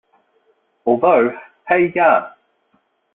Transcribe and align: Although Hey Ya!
Although 0.87 1.35
Hey 1.67 1.91
Ya! 1.95 2.33